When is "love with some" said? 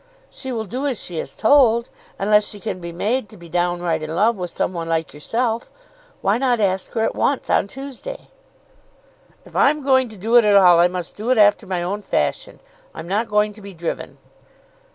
4.15-4.73